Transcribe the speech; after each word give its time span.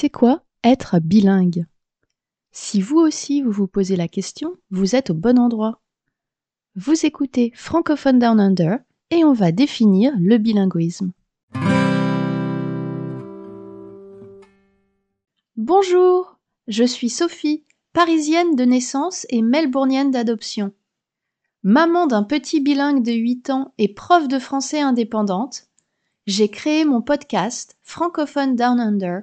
C'est 0.00 0.10
quoi 0.10 0.44
être 0.62 1.00
bilingue? 1.00 1.66
Si 2.52 2.80
vous 2.80 2.98
aussi 2.98 3.42
vous 3.42 3.50
vous 3.50 3.66
posez 3.66 3.96
la 3.96 4.06
question, 4.06 4.54
vous 4.70 4.94
êtes 4.94 5.10
au 5.10 5.14
bon 5.14 5.40
endroit. 5.40 5.82
Vous 6.76 7.04
écoutez 7.04 7.50
Francophone 7.56 8.20
Down 8.20 8.38
Under 8.38 8.78
et 9.10 9.24
on 9.24 9.32
va 9.32 9.50
définir 9.50 10.12
le 10.20 10.38
bilinguisme. 10.38 11.10
Bonjour, 15.56 16.38
je 16.68 16.84
suis 16.84 17.10
Sophie, 17.10 17.64
parisienne 17.92 18.54
de 18.54 18.62
naissance 18.62 19.26
et 19.30 19.42
melbournienne 19.42 20.12
d'adoption. 20.12 20.72
Maman 21.64 22.06
d'un 22.06 22.22
petit 22.22 22.60
bilingue 22.60 23.02
de 23.02 23.14
8 23.14 23.50
ans 23.50 23.74
et 23.78 23.92
prof 23.92 24.28
de 24.28 24.38
français 24.38 24.80
indépendante, 24.80 25.66
j'ai 26.28 26.48
créé 26.48 26.84
mon 26.84 27.02
podcast 27.02 27.76
Francophone 27.82 28.54
Down 28.54 28.78
Under 28.78 29.22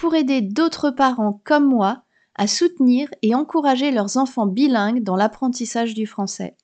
pour 0.00 0.14
aider 0.14 0.40
d'autres 0.40 0.90
parents 0.90 1.42
comme 1.44 1.68
moi 1.68 2.04
à 2.34 2.46
soutenir 2.46 3.10
et 3.20 3.34
encourager 3.34 3.90
leurs 3.90 4.16
enfants 4.16 4.46
bilingues 4.46 5.02
dans 5.02 5.14
l'apprentissage 5.14 5.92
du 5.92 6.06
français. 6.06 6.56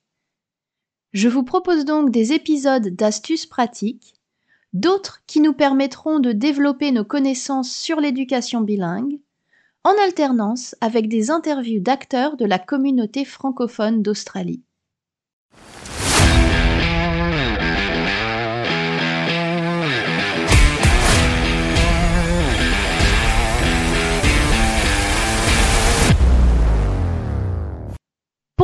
Je 1.13 1.29
vous 1.29 1.43
propose 1.43 1.85
donc 1.85 2.09
des 2.09 2.33
épisodes 2.33 2.87
d'astuces 2.87 3.45
pratiques, 3.45 4.15
d'autres 4.73 5.21
qui 5.27 5.39
nous 5.39 5.53
permettront 5.53 6.17
de 6.17 6.31
développer 6.31 6.91
nos 6.91 7.05
connaissances 7.05 7.71
sur 7.71 8.01
l'éducation 8.01 8.61
bilingue, 8.61 9.19
en 9.83 9.93
alternance 10.03 10.75
avec 10.81 11.07
des 11.07 11.29
interviews 11.29 11.79
d'acteurs 11.79 12.37
de 12.37 12.45
la 12.45 12.57
communauté 12.57 13.23
francophone 13.23 14.01
d'Australie. 14.01 14.63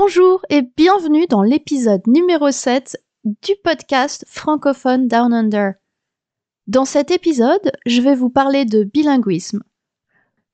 Bonjour 0.06 0.46
et 0.50 0.64
bienvenue 0.64 1.28
dans 1.28 1.44
l'épisode 1.44 2.06
numéro 2.08 2.52
7 2.52 3.02
du 3.24 3.54
podcast 3.64 4.26
francophone 4.28 5.08
Down 5.08 5.34
Under. 5.34 5.76
Dans 6.68 6.84
cet 6.84 7.10
épisode, 7.10 7.72
je 7.86 8.02
vais 8.02 8.14
vous 8.14 8.30
parler 8.30 8.66
de 8.66 8.84
bilinguisme. 8.84 9.64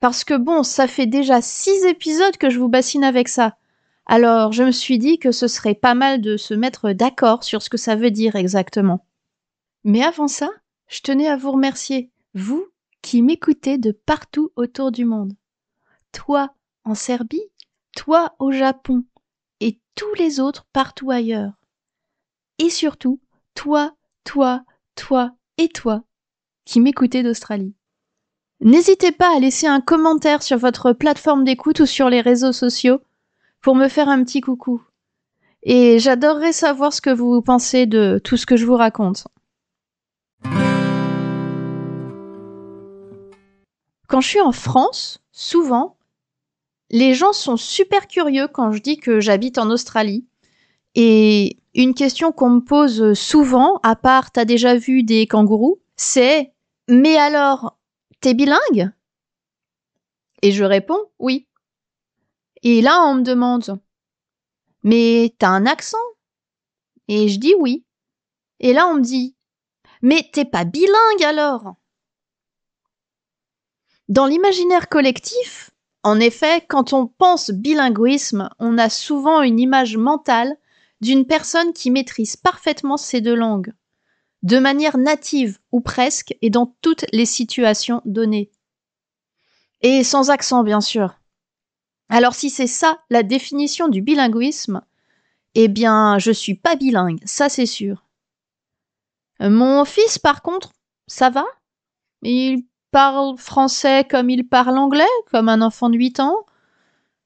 Parce 0.02 0.24
que 0.24 0.36
bon, 0.38 0.62
ça 0.62 0.86
fait 0.86 1.08
déjà 1.08 1.42
6 1.42 1.86
épisodes 1.86 2.38
que 2.38 2.52
je 2.52 2.60
vous 2.60 2.70
bassine 2.70 3.04
avec 3.04 3.28
ça. 3.28 3.58
Alors 4.06 4.52
je 4.52 4.62
me 4.62 4.72
suis 4.72 5.00
dit 5.00 5.18
que 5.18 5.32
ce 5.32 5.48
serait 5.48 5.74
pas 5.74 5.96
mal 5.96 6.22
de 6.22 6.38
se 6.38 6.54
mettre 6.54 6.92
d'accord 6.92 7.44
sur 7.44 7.64
ce 7.64 7.72
que 7.72 7.78
ça 7.78 7.96
veut 7.96 8.12
dire 8.12 8.36
exactement. 8.36 9.04
Mais 9.84 10.04
avant 10.04 10.28
ça, 10.28 10.52
je 10.86 11.02
tenais 11.02 11.28
à 11.28 11.38
vous 11.38 11.54
remercier, 11.54 12.12
vous 12.36 12.68
qui 13.02 13.24
m'écoutez 13.24 13.80
de 13.80 13.94
partout 13.94 14.52
autour 14.56 14.92
du 14.92 15.06
monde. 15.06 15.34
Toi 16.12 16.54
en 16.84 16.94
Serbie, 16.94 17.50
toi 17.96 18.36
au 18.38 18.52
Japon, 18.52 19.04
et 19.60 19.80
tous 19.96 20.14
les 20.16 20.40
autres 20.40 20.66
partout 20.74 21.12
ailleurs. 21.12 21.54
Et 22.58 22.70
surtout, 22.70 23.20
toi, 23.56 23.96
toi, 24.24 24.64
toi 24.96 25.32
et 25.58 25.70
toi 25.70 26.04
qui 26.66 26.80
m'écoutez 26.80 27.24
d'Australie. 27.24 27.74
N'hésitez 28.62 29.12
pas 29.12 29.36
à 29.36 29.40
laisser 29.40 29.68
un 29.68 29.82
commentaire 29.82 30.44
sur 30.44 30.58
votre 30.58 30.94
plateforme 30.94 31.44
d'écoute 31.44 31.80
ou 31.80 31.86
sur 31.86 32.10
les 32.10 32.22
réseaux 32.22 32.52
sociaux 32.52 33.00
pour 33.62 33.74
me 33.74 33.88
faire 33.88 34.10
un 34.10 34.24
petit 34.24 34.42
coucou. 34.42 34.82
Et 35.64 35.98
j'adorerais 36.00 36.54
savoir 36.54 36.94
ce 36.94 37.02
que 37.02 37.10
vous 37.10 37.42
pensez 37.42 37.86
de 37.86 38.20
tout 38.24 38.38
ce 38.38 38.46
que 38.46 38.56
je 38.56 38.66
vous 38.66 38.76
raconte. 38.76 39.28
Quand 44.08 44.22
je 44.22 44.28
suis 44.28 44.42
en 44.42 44.52
France, 44.52 45.22
souvent, 45.32 45.98
les 46.90 47.14
gens 47.14 47.34
sont 47.34 47.58
super 47.58 48.08
curieux 48.08 48.48
quand 48.48 48.72
je 48.72 48.82
dis 48.82 48.98
que 48.98 49.20
j'habite 49.20 49.58
en 49.58 49.70
Australie. 49.70 50.26
Et 50.96 51.60
une 51.76 51.94
question 51.94 52.32
qu'on 52.32 52.50
me 52.50 52.60
pose 52.62 53.14
souvent, 53.14 53.80
à 53.84 53.96
part 53.96 54.32
t'as 54.32 54.46
déjà 54.46 54.76
vu 54.76 55.04
des 55.04 55.28
kangourous, 55.28 55.82
c'est 55.96 56.54
Mais 56.88 57.18
alors, 57.18 57.78
t'es 58.22 58.34
bilingue? 58.34 58.92
Et 60.42 60.52
je 60.52 60.64
réponds 60.64 61.12
oui. 61.20 61.48
Et 62.64 62.82
là, 62.82 63.04
on 63.06 63.16
me 63.16 63.22
demande 63.22 63.80
Mais 64.84 65.34
t'as 65.38 65.50
un 65.50 65.66
accent? 65.66 65.98
Et 67.08 67.30
je 67.30 67.40
dis 67.40 67.56
oui. 67.56 67.86
Et 68.60 68.74
là, 68.74 68.88
on 68.88 68.96
me 68.96 69.02
dit 69.02 69.36
Mais 70.02 70.30
t'es 70.34 70.46
pas 70.46 70.66
bilingue 70.66 71.24
alors? 71.24 71.76
Dans 74.08 74.26
l'imaginaire 74.26 74.90
collectif, 74.90 75.70
en 76.04 76.20
effet, 76.20 76.66
quand 76.68 76.94
on 76.94 77.08
pense 77.08 77.52
bilinguisme, 77.52 78.50
on 78.60 78.78
a 78.78 78.90
souvent 78.90 79.42
une 79.42 79.60
image 79.60 79.98
mentale 79.98 80.56
d'une 81.02 81.26
personne 81.26 81.74
qui 81.74 81.92
maîtrise 81.92 82.38
parfaitement 82.38 82.98
ces 82.98 83.22
deux 83.22 83.36
langues, 83.36 83.74
de 84.44 84.60
manière 84.60 84.98
native 84.98 85.60
ou 85.72 85.82
presque 85.82 86.36
et 86.42 86.50
dans 86.50 86.76
toutes 86.82 87.06
les 87.12 87.26
situations 87.26 88.02
données. 88.06 88.52
Et 89.82 90.04
sans 90.04 90.30
accent, 90.30 90.64
bien 90.64 90.82
sûr. 90.82 91.16
Alors 92.10 92.34
si 92.34 92.50
c'est 92.50 92.68
ça 92.68 93.00
la 93.10 93.24
définition 93.24 93.88
du 93.88 94.02
bilinguisme, 94.02 94.82
eh 95.56 95.68
bien 95.68 96.18
je 96.18 96.32
suis 96.32 96.56
pas 96.56 96.76
bilingue, 96.76 97.22
ça 97.26 97.50
c'est 97.50 97.66
sûr. 97.66 98.06
Mon 99.40 99.86
fils, 99.86 100.18
par 100.18 100.42
contre, 100.42 100.74
ça 101.08 101.30
va? 101.30 101.46
Il 102.24 102.66
parle 102.92 103.38
français 103.38 104.06
comme 104.10 104.30
il 104.30 104.48
parle 104.48 104.78
anglais, 104.78 105.04
comme 105.32 105.50
un 105.50 105.62
enfant 105.62 105.90
de 105.90 105.98
8 105.98 106.20
ans. 106.20 106.46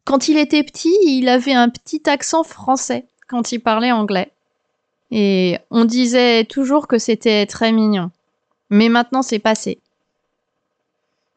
Quand 0.05 0.27
il 0.27 0.37
était 0.37 0.63
petit, 0.63 0.95
il 1.05 1.29
avait 1.29 1.53
un 1.53 1.69
petit 1.69 2.09
accent 2.09 2.43
français 2.43 3.05
quand 3.27 3.51
il 3.51 3.59
parlait 3.59 3.91
anglais. 3.91 4.31
Et 5.11 5.57
on 5.69 5.85
disait 5.85 6.45
toujours 6.45 6.87
que 6.87 6.97
c'était 6.97 7.45
très 7.45 7.71
mignon. 7.71 8.11
Mais 8.69 8.89
maintenant 8.89 9.21
c'est 9.21 9.39
passé. 9.39 9.79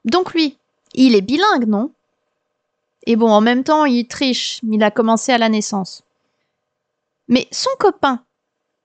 Donc 0.04 0.32
lui, 0.32 0.56
il 0.94 1.14
est 1.14 1.20
bilingue, 1.20 1.66
non? 1.66 1.90
Et 3.06 3.16
bon, 3.16 3.30
en 3.30 3.40
même 3.40 3.62
temps, 3.62 3.84
il 3.84 4.08
triche, 4.08 4.60
il 4.68 4.82
a 4.82 4.90
commencé 4.90 5.32
à 5.32 5.38
la 5.38 5.48
naissance. 5.48 6.02
Mais 7.28 7.46
son 7.52 7.70
copain, 7.78 8.24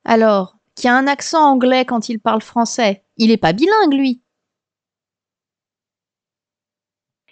alors, 0.06 0.58
qui 0.76 0.88
a 0.88 0.96
un 0.96 1.08
accent 1.08 1.44
anglais 1.44 1.86
quand 1.86 2.10
il 2.10 2.20
parle 2.20 2.42
français, 2.42 3.04
il 3.18 3.32
est 3.32 3.38
pas 3.38 3.54
bilingue, 3.54 3.94
lui? 3.94 4.20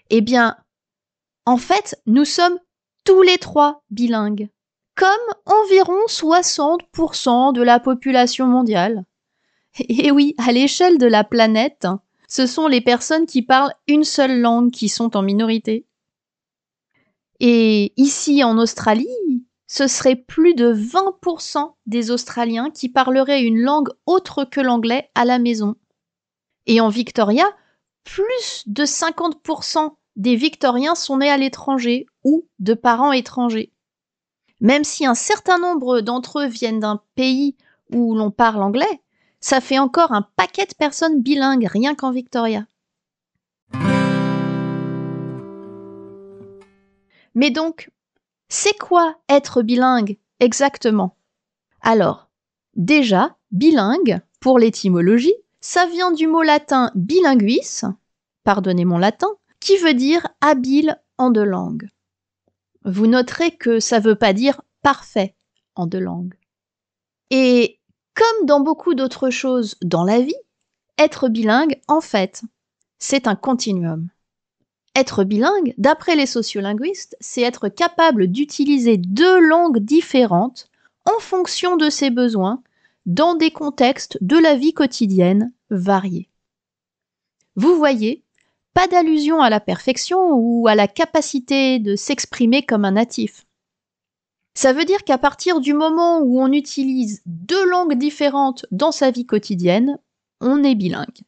Eh 0.09 0.22
bien, 0.22 0.58
en 1.46 1.58
fait, 1.58 2.02
nous 2.06 2.25
sommes 2.25 2.59
tous 3.06 3.22
les 3.22 3.38
trois 3.38 3.84
bilingues, 3.90 4.50
comme 4.96 5.09
environ 5.46 6.00
60% 6.08 7.53
de 7.53 7.62
la 7.62 7.80
population 7.80 8.48
mondiale. 8.48 9.06
Et 9.80 10.12
oui, 10.12 10.36
à 10.38 10.52
l'échelle 10.52 10.98
de 10.98 11.08
la 11.08 11.24
planète, 11.24 11.88
ce 12.28 12.46
sont 12.46 12.68
les 12.68 12.81
personnes 12.81 13.25
qui 13.25 13.42
parlent 13.42 13.74
une 13.88 14.03
seule 14.03 14.40
langue 14.40 14.72
qui 14.72 14.90
sont 14.90 15.16
en 15.16 15.22
minorité. 15.22 15.86
Et 17.40 17.94
ici 17.98 18.44
en 18.44 18.58
Australie, 18.58 19.08
ce 19.68 19.88
serait 19.88 20.16
plus 20.16 20.56
de 20.56 20.74
20% 20.74 21.74
des 21.86 22.12
Australiens 22.12 22.69
qui 22.72 22.90
parleraient 22.90 23.44
une 23.44 23.59
langue 23.59 23.90
autre 24.06 24.44
que 24.44 24.59
l'anglais 24.59 25.09
à 25.16 25.25
la 25.25 25.40
maison. 25.40 25.75
Et 26.66 26.81
en 26.81 26.90
Victoria, 26.90 27.46
plus 28.03 28.64
de 28.66 28.84
50% 28.84 29.96
des 30.19 30.35
Victoriens 30.35 30.96
sont 30.96 31.19
nés 31.19 31.31
à 31.31 31.38
l'étranger 31.38 32.06
ou 32.25 32.46
de 32.59 32.74
parents 32.74 33.13
étrangers. 33.13 33.72
Même 34.59 34.84
si 34.84 35.06
un 35.06 35.16
certain 35.16 35.57
nombre 35.57 36.02
d'entre 36.02 36.41
eux 36.41 36.47
viennent 36.47 36.81
d'un 36.81 37.02
pays 37.16 37.56
où 37.94 38.13
l'on 38.13 38.30
parle 38.30 38.62
anglais, 38.62 39.02
ça 39.40 39.62
fait 39.62 39.80
encore 39.80 40.12
un 40.12 40.22
paquet 40.35 40.66
de 40.66 40.74
personnes 40.78 41.22
bilingues 41.22 41.68
rien 41.68 41.96
qu'en 41.96 42.12
Victoria. 42.12 42.66
Mais 47.33 47.50
donc, 47.50 47.89
c'est 48.50 48.77
quoi 48.77 49.15
être 49.30 49.62
bilingue 49.62 50.18
exactement? 50.42 51.15
Alors, 51.80 52.27
déjà, 52.75 53.38
bilingue, 53.51 54.19
pour 54.42 54.60
l'étymologie, 54.60 55.36
ça 55.62 55.86
vient 55.86 56.12
du 56.12 56.27
mot 56.27 56.42
latin 56.42 56.92
bilinguis, 56.94 57.83
pardonnez 58.44 58.83
mon 58.83 58.98
latin, 58.98 59.30
qui 59.60 59.78
veut 59.78 59.94
dire 59.94 60.28
habile 60.42 61.02
en 61.18 61.32
deux 61.32 61.44
langues. 61.44 61.90
Vous 62.86 63.08
noterez 63.08 63.52
que 63.52 63.80
ça 63.80 64.00
ne 64.00 64.06
veut 64.06 64.16
pas 64.16 64.34
dire 64.34 64.62
parfait 64.82 65.36
en 65.76 65.86
deux 65.86 66.00
langues. 66.00 66.36
Et 67.30 67.80
comme 68.16 68.46
dans 68.46 68.62
beaucoup 68.62 68.96
d'autres 68.96 69.30
choses 69.30 69.76
dans 69.82 70.04
la 70.04 70.22
vie, 70.22 70.36
être 70.98 71.30
bilingue, 71.30 71.80
en 71.88 72.02
fait, 72.02 72.42
c'est 72.98 73.28
un 73.28 73.36
continuum. 73.36 74.10
Être 74.96 75.24
bilingue, 75.24 75.74
d'après 75.78 76.16
les 76.16 76.26
sociolinguistes, 76.26 77.16
c'est 77.20 77.42
être 77.42 77.70
capable 77.70 78.28
d'utiliser 78.28 78.98
deux 78.98 79.40
langues 79.40 79.80
différentes 79.80 80.70
en 81.06 81.20
fonction 81.20 81.78
de 81.78 81.90
ses 81.90 82.10
besoins 82.10 82.62
dans 83.06 83.36
des 83.36 83.52
contextes 83.52 84.18
de 84.22 84.38
la 84.38 84.56
vie 84.56 84.74
quotidienne 84.74 85.54
variés. 85.70 86.30
Vous 87.56 87.76
voyez, 87.78 88.24
pas 88.74 88.88
d'allusion 88.88 89.42
à 89.42 89.50
la 89.50 89.60
perfection 89.60 90.31
ou 90.31 90.68
à 90.68 90.75
la 90.75 90.88
capacité 90.88 91.80
de 91.80 91.95
s'exprimer 91.95 92.63
comme 92.63 92.86
un 92.86 92.92
natif. 92.92 93.45
Ça 94.54 94.74
veut 94.74 94.86
dire 94.86 95.04
qu'à 95.04 95.18
partir 95.18 95.62
du 95.62 95.74
moment 95.74 96.19
où 96.19 96.42
on 96.42 96.51
utilise 96.51 97.21
deux 97.25 97.66
langues 97.69 97.98
différentes 97.98 98.66
dans 98.71 98.92
sa 98.92 99.12
vie 99.12 99.25
quotidienne, 99.25 100.00
on 100.42 100.63
est 100.63 100.75
bilingue. 100.75 101.21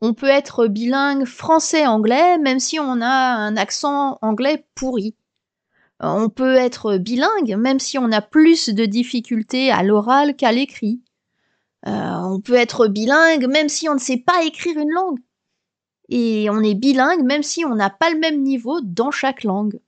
On 0.00 0.14
peut 0.14 0.26
être 0.26 0.66
bilingue 0.66 1.24
français-anglais 1.24 2.38
même 2.38 2.60
si 2.60 2.78
on 2.78 3.00
a 3.00 3.08
un 3.08 3.56
accent 3.56 4.18
anglais 4.22 4.64
pourri. 4.74 5.14
On 6.00 6.28
peut 6.28 6.54
être 6.54 6.96
bilingue 6.96 7.56
même 7.56 7.80
si 7.80 7.98
on 7.98 8.12
a 8.12 8.20
plus 8.20 8.68
de 8.68 8.84
difficultés 8.84 9.70
à 9.70 9.82
l'oral 9.82 10.36
qu'à 10.36 10.52
l'écrit. 10.52 11.02
Euh, 11.86 12.16
on 12.22 12.40
peut 12.40 12.54
être 12.54 12.86
bilingue 12.86 13.46
même 13.46 13.68
si 13.68 13.88
on 13.88 13.94
ne 13.94 14.00
sait 14.00 14.22
pas 14.24 14.44
écrire 14.44 14.78
une 14.78 14.90
langue. 14.90 15.18
Et 16.08 16.48
on 16.50 16.60
est 16.60 16.74
bilingue 16.74 17.22
même 17.22 17.42
si 17.42 17.64
on 17.64 17.74
n'a 17.74 17.90
pas 17.90 18.10
le 18.10 18.18
même 18.18 18.42
niveau 18.42 18.80
dans 18.80 19.10
chaque 19.10 19.44
langue. 19.44 19.80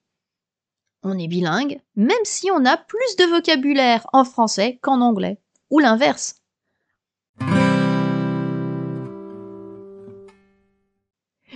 On 1.03 1.19
est 1.19 1.29
bilingue 1.29 1.81
même 1.97 2.25
si 2.25 2.51
on 2.51 2.65
a 2.65 2.77
plus 2.77 3.17
de 3.19 3.25
vocabulaire 3.25 4.07
en 4.13 4.25
français 4.25 4.79
qu'en 4.83 5.01
anglais, 5.01 5.39
ou 5.71 5.79
l'inverse. 5.79 6.37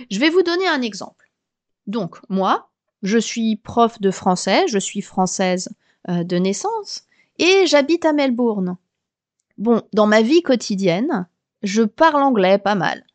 Je 0.09 0.19
vais 0.19 0.29
vous 0.29 0.43
donner 0.43 0.67
un 0.67 0.81
exemple. 0.81 1.31
Donc, 1.87 2.17
moi, 2.29 2.69
je 3.01 3.17
suis 3.17 3.55
prof 3.55 3.99
de 4.01 4.11
français, 4.11 4.67
je 4.67 4.79
suis 4.79 5.01
française 5.01 5.69
euh, 6.09 6.23
de 6.23 6.37
naissance, 6.37 7.03
et 7.37 7.67
j'habite 7.67 8.05
à 8.05 8.13
Melbourne. 8.13 8.77
Bon, 9.57 9.81
dans 9.93 10.07
ma 10.07 10.21
vie 10.21 10.41
quotidienne, 10.41 11.27
je 11.63 11.83
parle 11.83 12.21
anglais 12.21 12.57
pas 12.57 12.75
mal. 12.75 13.05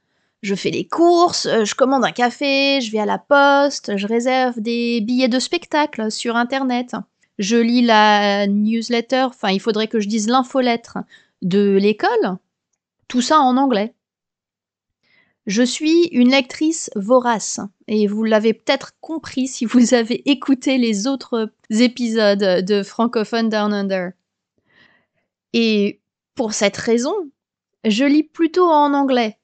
Je 0.42 0.54
fais 0.54 0.70
les 0.70 0.86
courses, 0.86 1.46
euh, 1.46 1.64
je 1.64 1.74
commande 1.74 2.04
un 2.04 2.12
café, 2.12 2.80
je 2.80 2.90
vais 2.90 2.98
à 2.98 3.06
la 3.06 3.18
poste, 3.18 3.96
je 3.96 4.06
réserve 4.06 4.58
des 4.60 5.00
billets 5.02 5.28
de 5.28 5.38
spectacle 5.38 6.10
sur 6.10 6.36
Internet. 6.36 6.96
Je 7.38 7.56
lis 7.56 7.82
la 7.82 8.46
newsletter, 8.46 9.24
enfin 9.24 9.50
il 9.50 9.60
faudrait 9.60 9.88
que 9.88 10.00
je 10.00 10.08
dise 10.08 10.28
l'infolettre 10.28 10.98
de 11.42 11.76
l'école. 11.80 12.38
Tout 13.08 13.20
ça 13.20 13.38
en 13.40 13.56
anglais. 13.56 13.94
Je 15.46 15.62
suis 15.62 16.04
une 16.12 16.30
lectrice 16.30 16.90
vorace, 16.96 17.60
et 17.88 18.06
vous 18.06 18.24
l'avez 18.24 18.54
peut-être 18.54 18.92
compris 19.00 19.48
si 19.48 19.64
vous 19.64 19.94
avez 19.94 20.30
écouté 20.30 20.78
les 20.78 21.06
autres 21.06 21.52
épisodes 21.70 22.64
de 22.64 22.82
Francophone 22.82 23.48
Down 23.48 23.72
Under. 23.72 24.12
Et 25.52 26.00
pour 26.34 26.54
cette 26.54 26.76
raison, 26.76 27.14
je 27.84 28.04
lis 28.04 28.22
plutôt 28.22 28.66
en 28.66 28.94
anglais. 28.94 29.39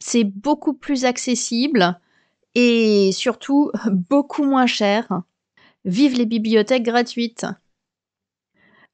C'est 0.00 0.24
beaucoup 0.24 0.74
plus 0.74 1.04
accessible 1.04 2.00
et 2.54 3.10
surtout 3.12 3.70
beaucoup 3.86 4.44
moins 4.44 4.66
cher. 4.66 5.22
Vive 5.84 6.16
les 6.16 6.26
bibliothèques 6.26 6.84
gratuites. 6.84 7.46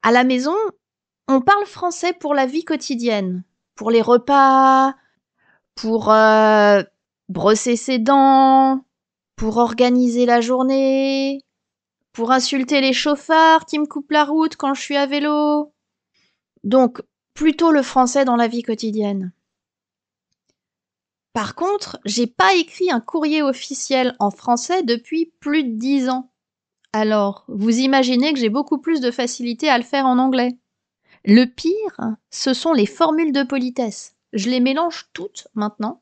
À 0.01 0.11
la 0.11 0.23
maison, 0.23 0.55
on 1.27 1.41
parle 1.41 1.65
français 1.65 2.13
pour 2.13 2.33
la 2.33 2.45
vie 2.45 2.63
quotidienne, 2.63 3.43
pour 3.75 3.89
les 3.89 4.01
repas, 4.01 4.93
pour 5.73 6.11
euh, 6.11 6.83
brosser 7.29 7.75
ses 7.75 7.99
dents, 7.99 8.85
pour 9.35 9.57
organiser 9.57 10.25
la 10.25 10.41
journée, 10.41 11.41
pour 12.13 12.31
insulter 12.31 12.81
les 12.81 12.93
chauffards 12.93 13.65
qui 13.65 13.79
me 13.79 13.85
coupent 13.85 14.11
la 14.11 14.23
route 14.23 14.55
quand 14.55 14.73
je 14.73 14.81
suis 14.81 14.95
à 14.95 15.05
vélo. 15.05 15.73
Donc, 16.63 17.01
plutôt 17.33 17.71
le 17.71 17.81
français 17.81 18.25
dans 18.25 18.37
la 18.37 18.47
vie 18.47 18.63
quotidienne. 18.63 19.33
Par 21.35 21.53
contre, 21.53 21.99
j'ai 22.05 22.25
pas 22.25 22.55
écrit 22.55 22.89
un 22.89 22.99
courrier 22.99 23.43
officiel 23.43 24.15
en 24.19 24.31
français 24.31 24.81
depuis 24.81 25.31
plus 25.39 25.63
de 25.63 25.77
dix 25.77 26.09
ans. 26.09 26.31
Alors, 26.93 27.45
vous 27.47 27.77
imaginez 27.77 28.33
que 28.33 28.39
j'ai 28.39 28.49
beaucoup 28.49 28.79
plus 28.79 29.01
de 29.01 29.11
facilité 29.11 29.69
à 29.69 29.77
le 29.77 29.83
faire 29.83 30.07
en 30.07 30.17
anglais. 30.17 30.57
Le 31.25 31.45
pire, 31.45 32.15
ce 32.31 32.55
sont 32.55 32.73
les 32.73 32.87
formules 32.87 33.33
de 33.33 33.43
politesse 33.43 34.15
je 34.35 34.49
les 34.49 34.59
mélange 34.59 35.09
toutes 35.13 35.47
maintenant. 35.55 36.01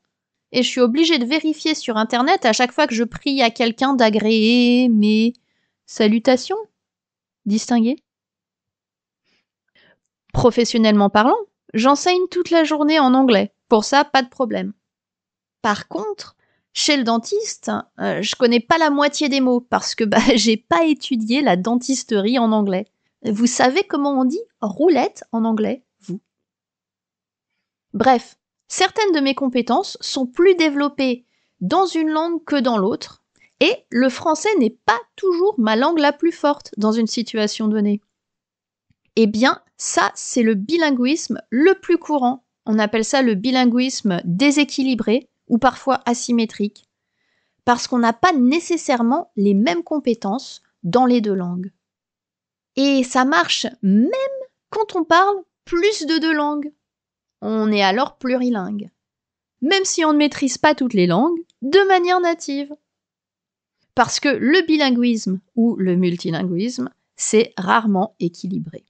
Et 0.52 0.62
je 0.62 0.68
suis 0.68 0.82
obligée 0.82 1.18
de 1.18 1.26
vérifier 1.26 1.74
sur 1.74 1.98
Internet 1.98 2.46
à 2.46 2.54
chaque 2.54 2.72
fois 2.72 2.86
que 2.86 2.94
je 2.94 3.04
prie 3.04 3.42
à 3.42 3.50
quelqu'un 3.50 3.94
d'agréer 3.94 4.90
mes 4.90 5.34
salutations 5.86 6.58
distinguées. 7.46 8.04
Professionnellement 10.32 11.10
parlant, 11.10 11.38
j'enseigne 11.74 12.28
toute 12.30 12.50
la 12.50 12.64
journée 12.64 13.00
en 13.00 13.14
anglais. 13.14 13.54
Pour 13.68 13.84
ça, 13.84 14.04
pas 14.04 14.22
de 14.22 14.30
problème. 14.30 14.74
Par 15.64 15.88
contre, 15.88 16.36
chez 16.74 16.98
le 16.98 17.04
dentiste, 17.04 17.72
euh, 18.00 18.22
je 18.22 18.36
connais 18.36 18.60
pas 18.60 18.78
la 18.78 18.90
moitié 18.90 19.30
des 19.30 19.40
mots 19.40 19.62
parce 19.62 19.96
que 19.96 20.04
bah, 20.04 20.20
j'ai 20.36 20.58
pas 20.58 20.86
étudié 20.86 21.42
la 21.42 21.56
dentisterie 21.56 22.38
en 22.38 22.52
anglais. 22.52 22.86
Vous 23.26 23.48
savez 23.48 23.84
comment 23.84 24.20
on 24.20 24.26
dit 24.26 24.44
roulette 24.62 25.24
en 25.32 25.46
anglais 25.46 25.84
Bref, 27.94 28.36
certaines 28.68 29.14
de 29.14 29.22
mes 29.22 29.36
compétences 29.36 29.98
sont 30.02 30.26
plus 30.26 30.56
développées 30.56 31.26
dans 31.62 31.86
une 31.86 32.10
langue 32.10 32.44
que 32.44 32.60
dans 32.60 32.78
l'autre, 32.78 33.24
et 33.62 33.86
le 33.90 34.10
français 34.10 34.54
n'est 34.60 34.78
pas 34.86 35.00
toujours 35.16 35.56
ma 35.58 35.78
langue 35.78 36.00
la 36.00 36.12
plus 36.12 36.34
forte 36.34 36.72
dans 36.76 36.92
une 36.92 37.08
situation 37.08 37.70
donnée. 37.70 38.02
Eh 39.16 39.28
bien, 39.28 39.62
ça, 39.78 40.12
c'est 40.16 40.44
le 40.44 40.56
bilinguisme 40.56 41.40
le 41.52 41.76
plus 41.76 42.00
courant. 42.00 42.44
On 42.66 42.80
appelle 42.80 43.06
ça 43.06 43.22
le 43.22 43.36
bilinguisme 43.36 44.22
déséquilibré 44.26 45.30
ou 45.54 45.60
parfois 45.60 46.02
asymétrique, 46.08 46.90
parce 47.64 47.86
qu'on 47.86 48.00
n'a 48.00 48.12
pas 48.12 48.34
nécessairement 48.34 49.32
les 49.36 49.54
mêmes 49.54 49.84
compétences 49.84 50.64
dans 50.82 51.06
les 51.06 51.22
deux 51.22 51.36
langues. 51.36 51.72
Et 52.76 53.04
ça 53.04 53.24
marche 53.24 53.68
même 53.84 54.10
quand 54.72 54.96
on 54.96 55.04
parle 55.04 55.38
plus 55.64 56.08
de 56.08 56.18
deux 56.18 56.34
langues. 56.34 56.74
On 57.42 57.72
est 57.72 57.84
alors 57.84 58.18
plurilingue, 58.18 58.90
même 59.62 59.86
si 59.86 60.04
on 60.04 60.12
ne 60.12 60.18
maîtrise 60.18 60.58
pas 60.58 60.74
toutes 60.74 60.96
les 60.96 61.06
langues 61.06 61.40
de 61.62 61.88
manière 61.88 62.20
native. 62.20 62.76
Parce 63.94 64.20
que 64.20 64.30
le 64.30 64.66
bilinguisme 64.66 65.40
ou 65.56 65.76
le 65.76 65.96
multilinguisme, 65.96 66.90
c'est 67.16 67.54
rarement 67.58 68.16
équilibré. 68.20 68.86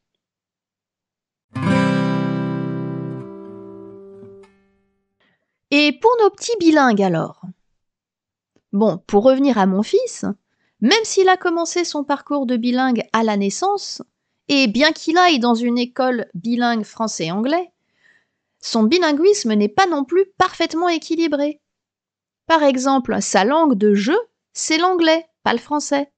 Et 5.75 5.91
pour 5.91 6.15
nos 6.21 6.29
petits 6.29 6.55
bilingues 6.59 7.01
alors? 7.01 7.41
Bon, 8.73 8.99
pour 9.07 9.23
revenir 9.23 9.57
à 9.57 9.65
mon 9.65 9.81
fils, 9.81 10.23
même 10.81 11.03
s'il 11.03 11.27
a 11.29 11.35
commencé 11.35 11.83
son 11.83 12.03
parcours 12.03 12.45
de 12.45 12.57
bilingue 12.57 13.01
à 13.11 13.23
la 13.23 13.37
naissance, 13.37 14.03
et 14.49 14.67
bien 14.67 14.91
qu'il 14.91 15.17
aille 15.17 15.39
dans 15.39 15.55
une 15.55 15.79
école 15.79 16.27
bilingue 16.35 16.83
français-anglais, 16.83 17.71
son 18.61 18.83
bilinguisme 18.83 19.53
n'est 19.53 19.67
pas 19.67 19.87
non 19.87 20.03
plus 20.03 20.27
parfaitement 20.37 20.89
équilibré. 20.89 21.59
Par 22.45 22.61
exemple, 22.61 23.19
sa 23.19 23.43
langue 23.43 23.73
de 23.73 23.95
jeu, 23.95 24.19
c'est 24.53 24.77
l'anglais, 24.77 25.25
pas 25.41 25.53
le 25.53 25.59
français. 25.59 26.11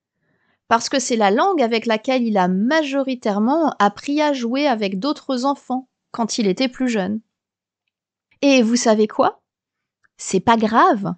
Parce 0.67 0.89
que 0.89 0.99
c'est 0.99 1.15
la 1.15 1.31
langue 1.31 1.61
avec 1.61 1.85
laquelle 1.85 2.23
il 2.23 2.37
a 2.37 2.49
majoritairement 2.49 3.73
appris 3.79 4.21
à 4.21 4.33
jouer 4.33 4.67
avec 4.67 4.99
d'autres 4.99 5.45
enfants 5.45 5.87
quand 6.11 6.39
il 6.39 6.47
était 6.47 6.67
plus 6.67 6.89
jeune. 6.89 7.21
Et 8.41 8.61
vous 8.61 8.75
savez 8.75 9.07
quoi? 9.07 9.41
C'est 10.17 10.39
pas 10.39 10.57
grave. 10.57 11.15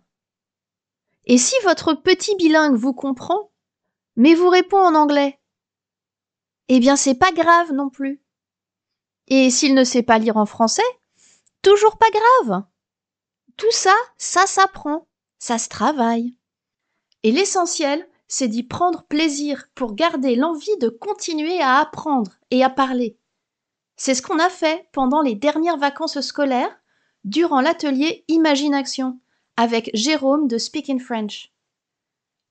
Et 1.26 1.38
si 1.38 1.56
votre 1.64 1.94
petit 1.94 2.36
bilingue 2.36 2.76
vous 2.76 2.94
comprend, 2.94 3.52
mais 4.16 4.34
vous 4.34 4.50
répond 4.50 4.80
en 4.80 4.96
anglais 4.96 5.40
Eh 6.68 6.80
bien, 6.80 6.96
c'est 6.96 7.16
pas 7.16 7.32
grave 7.32 7.74
non 7.74 7.90
plus. 7.90 8.22
Et 9.28 9.50
s'il 9.50 9.74
ne 9.76 9.84
sait 9.84 10.04
pas 10.04 10.18
lire 10.18 10.38
en 10.38 10.46
français, 10.46 10.84
Toujours 11.62 11.98
pas 11.98 12.10
grave. 12.12 12.64
Tout 13.58 13.72
ça, 13.72 13.94
ça 14.18 14.46
s'apprend, 14.46 15.08
ça 15.38 15.58
se 15.58 15.68
travaille. 15.68 16.36
Et 17.24 17.32
l'essentiel, 17.34 18.08
c'est 18.28 18.48
d'y 18.48 18.64
prendre 18.64 19.04
plaisir 19.04 19.68
pour 19.76 19.94
garder 19.94 20.36
l'envie 20.36 20.78
de 20.78 20.88
continuer 20.88 21.60
à 21.60 21.80
apprendre 21.80 22.32
et 22.52 22.64
à 22.64 22.70
parler. 22.70 23.18
C'est 23.96 24.14
ce 24.14 24.22
qu'on 24.22 24.40
a 24.40 24.50
fait 24.50 24.88
pendant 24.94 25.22
les 25.22 25.36
dernières 25.36 25.78
vacances 25.78 26.22
scolaires, 26.22 26.74
durant 27.24 27.62
l'atelier 27.62 28.24
Imagine 28.28 28.74
Action, 28.74 29.20
avec 29.56 29.90
Jérôme 29.94 30.48
de 30.48 30.58
Speak 30.58 30.90
in 30.90 31.00
French. 31.00 31.52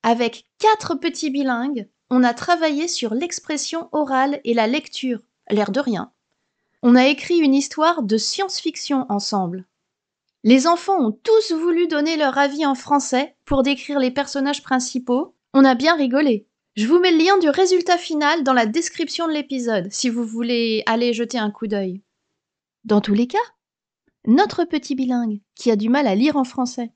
Avec 0.02 0.46
quatre 0.58 0.94
petits 0.94 1.30
bilingues, 1.30 1.88
on 2.11 2.23
a 2.23 2.35
travaillé 2.35 2.88
sur 2.88 3.14
l'expression 3.14 3.88
orale 3.92 4.40
et 4.44 4.54
la 4.54 4.66
lecture, 4.66 5.20
l'air 5.50 5.70
de 5.70 5.80
rien. 5.80 6.12
On 6.82 6.94
a 6.94 7.06
écrit 7.06 7.38
une 7.38 7.54
histoire 7.54 8.02
de 8.02 8.16
science-fiction 8.16 9.06
ensemble. 9.08 9.64
Les 10.44 10.68
enfants 10.68 11.00
ont 11.00 11.11
tous 11.11 11.52
voulu 11.52 11.88
donner 11.88 12.16
leur 12.16 12.38
avis 12.38 12.64
en 12.64 12.76
français 12.76 13.35
pour 13.44 13.64
décrire 13.64 13.99
les 13.99 14.12
personnages 14.12 14.62
principaux. 14.62 15.35
On 15.54 15.64
a 15.64 15.75
bien 15.75 15.96
rigolé. 15.96 16.46
Je 16.76 16.87
vous 16.87 17.00
mets 17.00 17.11
le 17.11 17.18
lien 17.18 17.38
du 17.38 17.49
résultat 17.49 17.99
final 17.99 18.44
dans 18.44 18.52
la 18.52 18.66
description 18.66 19.26
de 19.26 19.32
l'épisode 19.32 19.90
si 19.90 20.08
vous 20.08 20.25
voulez 20.25 20.82
aller 20.87 21.12
jeter 21.12 21.38
un 21.38 21.50
coup 21.50 21.66
d'œil. 21.66 22.02
Dans 22.85 23.00
tous 23.00 23.14
les 23.14 23.26
cas, 23.26 23.38
notre 24.26 24.64
petit 24.64 24.95
bilingue 24.95 25.40
qui 25.54 25.71
a 25.71 25.76
du 25.76 25.88
mal 25.88 26.06
à 26.06 26.14
lire 26.14 26.37
en 26.37 26.45
français 26.45 26.92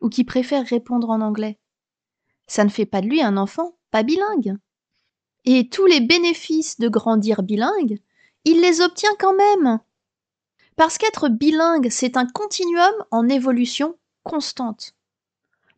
ou 0.00 0.08
qui 0.08 0.24
préfère 0.24 0.66
répondre 0.66 1.10
en 1.10 1.20
anglais. 1.20 1.58
Ça 2.46 2.64
ne 2.64 2.68
fait 2.68 2.86
pas 2.86 3.00
de 3.00 3.06
lui 3.06 3.20
un 3.20 3.36
enfant 3.36 3.76
pas 3.90 4.02
bilingue. 4.02 4.56
Et 5.44 5.68
tous 5.68 5.86
les 5.86 6.00
bénéfices 6.00 6.78
de 6.78 6.88
grandir 6.88 7.42
bilingue, 7.42 7.98
il 8.44 8.60
les 8.60 8.80
obtient 8.80 9.14
quand 9.18 9.34
même. 9.34 9.80
Parce 10.76 10.98
qu'être 10.98 11.28
bilingue, 11.28 11.88
c'est 11.90 12.16
un 12.16 12.26
continuum 12.26 12.94
en 13.10 13.28
évolution 13.28 13.96
constante. 14.22 14.94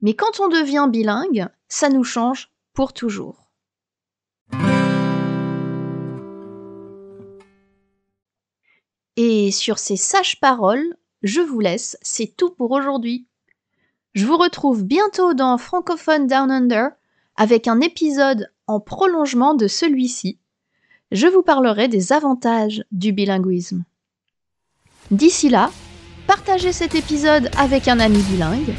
Mais 0.03 0.15
quand 0.15 0.41
on 0.41 0.49
devient 0.49 0.89
bilingue, 0.91 1.47
ça 1.69 1.89
nous 1.89 2.05
change 2.05 2.51
pour 2.75 2.93
toujours. 2.93 3.40
Et 9.17 9.51
sur 9.51 9.79
ces 9.79 9.97
sages 9.97 10.41
paroles, 10.41 10.97
je 11.23 11.41
vous 11.41 11.61
laisse, 11.61 11.99
c'est 12.03 12.35
tout 12.37 12.51
pour 12.51 12.71
aujourd'hui. 12.71 13.27
Je 14.15 14.27
vous 14.27 14.37
retrouve 14.37 14.85
bientôt 14.85 15.35
dans 15.35 15.59
Francophone 15.59 16.27
Down 16.27 16.51
Under 16.51 16.91
avec 17.37 17.69
un 17.69 17.81
épisode 17.81 18.51
en 18.67 18.81
prolongement 18.81 19.55
de 19.55 19.69
celui-ci. 19.69 20.39
Je 21.13 21.27
vous 21.27 21.43
parlerai 21.43 21.89
des 21.89 22.13
avantages 22.13 22.85
du 22.93 23.13
bilinguisme. 23.13 23.85
D'ici 25.11 25.49
là, 25.49 25.71
partagez 26.27 26.73
cet 26.73 26.95
épisode 26.95 27.51
avec 27.59 27.89
un 27.89 27.99
ami 27.99 28.23
bilingue 28.23 28.75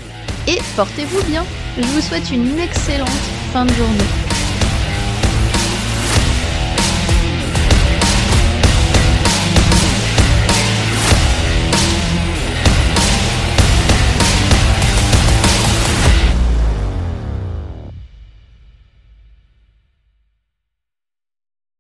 et 0.48 0.58
portez-vous 0.76 1.24
bien. 1.30 1.44
Je 1.78 1.84
vous 1.84 2.02
souhaite 2.02 2.32
une 2.32 2.58
excellente 2.58 3.10
fin 3.52 3.66
de 3.66 3.74
journée. 3.74 4.21